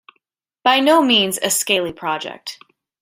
[0.63, 2.57] By no means a scaly project.